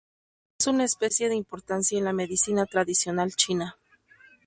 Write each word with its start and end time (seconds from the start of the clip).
Es 0.57 0.65
una 0.65 0.85
especie 0.85 1.29
de 1.29 1.35
importancia 1.35 1.95
en 1.95 2.05
la 2.05 2.11
medicina 2.11 2.65
tradicional 2.65 3.35
china. 3.35 3.77